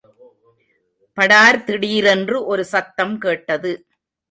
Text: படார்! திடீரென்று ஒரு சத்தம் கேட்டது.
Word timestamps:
படார்! 1.17 1.63
திடீரென்று 1.63 2.45
ஒரு 2.45 2.65
சத்தம் 2.65 3.15
கேட்டது. 3.17 3.71